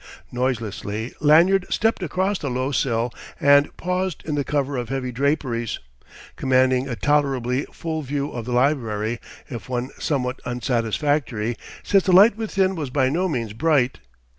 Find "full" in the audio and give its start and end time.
7.65-8.01